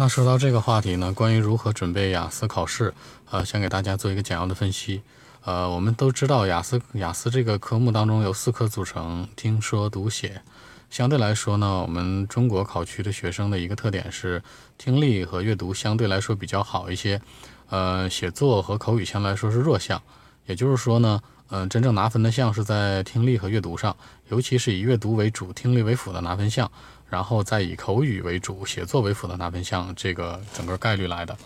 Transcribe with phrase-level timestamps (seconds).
[0.00, 2.94] 那说到这个话题呢，关于如何准备雅思考试，
[3.30, 5.02] 呃，想给大家做一个简要的分析。
[5.44, 10.40] 呃，我们都知道雅思雅思这个科目当中有四科组成，听说读写。
[10.88, 14.42] 相对来说呢，我们中国考区的学生的一个特点是
[14.78, 17.20] 听力和阅读相对来说比较好一些，
[17.68, 20.00] 呃，写作和口语相对来说是弱项。
[20.46, 21.20] 也就是说呢，
[21.50, 23.94] 嗯，真正拿分的项是在听力和阅读上，
[24.30, 26.72] 尤其是以阅读为主、听力为辅的拿分项，
[27.10, 31.36] 然后再以口语为主、写作为辅的拿分项，这个整个概率来的。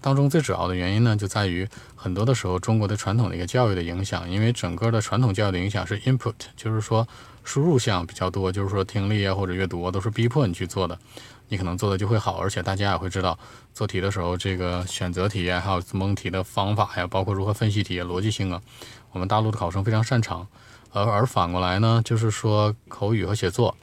[0.00, 7.06] 当中最主要的原因呢，就在于很多的时候中国的传统的一个教育的影响，因为整个的传统教育的影响是 input，就是说
[7.44, 10.98] 输入项比较多，就是说听力啊或者阅读啊都是逼迫你去做的，
[11.48, 13.38] 你可能做的就会好，而且大家也会知道
[13.74, 18.58] 做题的时候这个选择题啊，还有蒙题的方法呀，包括如何分析题、逻辑性啊，
[19.12, 20.46] 我们大陆的考生非常擅长，
[20.92, 23.76] 而而反过来呢，就是说口语和写作。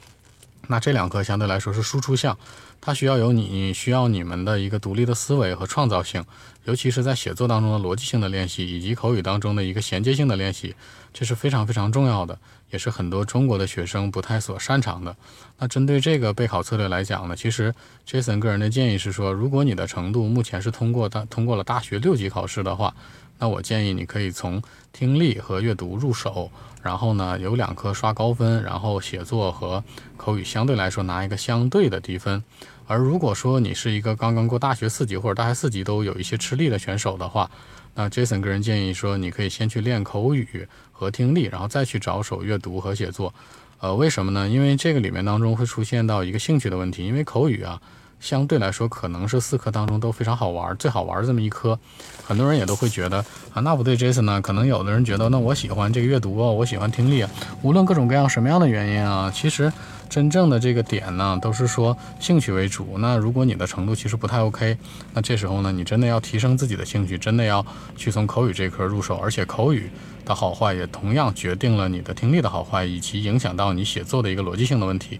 [0.67, 2.37] 那这两科相对来说是输出项，
[2.81, 6.25] 它需要有你需要你们的一个独立的思维和创造性，
[6.65, 10.75] 尤其是在写作当中的逻辑性的练习，以及口语当中的一个衔接性的练习，
[11.13, 12.37] 这是非常非常重要的，
[12.71, 15.15] 也是很多中国的学生不太所擅长的。
[15.57, 17.73] 那针对这个备考策略来讲呢，其实
[18.07, 22.93] Jason 个人的建议是说，如果你的程度目前是通过大通过了大学六级考试的话，
[23.39, 26.51] 那我建议你可以从听力和阅读入手。
[26.83, 29.83] 然后呢，有两科刷高分，然后写作和
[30.15, 32.41] 口语相对来说拿一个相对的低分。
[32.85, 37.51] 而如果说你是一个刚刚过大学四级或者大学四级都有一些吃力的选手的话，
[37.99, 43.33] 那 Jason 个人建议说，你可以先去练口语和听力，然后再去着手阅读和写作。
[43.79, 44.47] 呃，为什么呢？
[44.47, 47.81] 因为这个里面当中会出现到一个兴趣的问题，因为口语啊。
[48.19, 51.77] 相对来说，可能是四科当中都非常好玩、最好玩的这么一科，
[52.25, 53.17] 很多人也都会觉得
[53.53, 54.41] 啊，那不对，Jason 呢？
[54.41, 57.25] 可能有的人觉得，那我喜欢这个阅读，我喜欢听力，
[57.61, 59.71] 无论各种各样什么样的原因啊，其实
[60.09, 62.97] 真正的这个点呢，都是说兴趣为主。
[62.97, 64.77] 那如果你的程度其实不太 OK，
[65.13, 69.89] 那这时候呢，你真的要提升自己的兴趣，真的要去从口语这科入手，而且口语
[70.25, 75.19] 的好坏也同样决定了你的听力的好坏，以及影响到你写作的一个逻辑性的问题。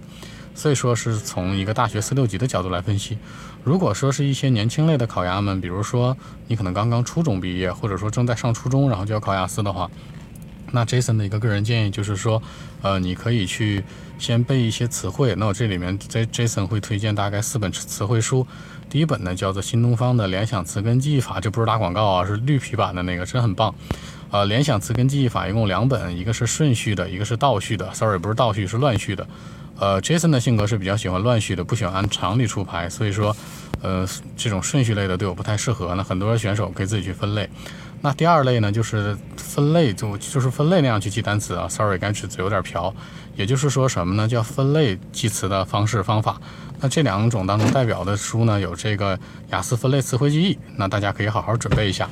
[0.58, 3.16] 所以说是从一个大学四六级的角度来分析。
[3.64, 9.88] 如果说是一些年轻类的考鸭们，比如说你可能刚刚初中毕业，或者说正在上初中，然后就要考雅思的话，
[10.72, 12.42] 那 Jason 的一个个人建议就是说，
[12.82, 13.84] 呃，你可以去
[14.18, 15.36] 先背一些词汇。
[15.36, 18.48] 那我这里面 J Jason 会推荐大概四本词汇书。
[18.90, 23.76] 第一本呢叫做新东方的联想词根记忆法，这不是打广告啊，是绿皮版的那个，真很棒。
[24.32, 27.94] 呃，联想词根记忆法一共两本，一个是顺序的，一个是倒序的。
[27.94, 29.28] Sorry，不是倒序，是乱序的。
[29.80, 33.36] 呃，Jason 的性格是比较喜欢乱序的，不喜欢按常理出牌，所以说，
[33.82, 35.94] 呃，这种顺序类的对我不太适合。
[35.96, 37.50] 那很多选手可以自己去分类。
[38.02, 41.68] 那第二类呢，就是分类，就就是分类那样去记单词啊。
[41.68, 42.94] Sorry，刚才词有点瓢。
[43.36, 44.28] 也就是说什么呢？
[44.28, 46.42] 叫分类记词的方式方法。
[46.80, 49.20] 那这两种当中代表的书呢，有这个
[49.52, 52.10] 雅思分类词汇记忆，那大家可以好好准备一下。